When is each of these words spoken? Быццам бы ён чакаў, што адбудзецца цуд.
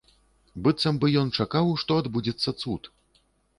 Быццам 0.67 0.95
бы 1.03 1.11
ён 1.21 1.29
чакаў, 1.43 1.71
што 1.83 2.01
адбудзецца 2.05 2.57
цуд. 2.61 2.93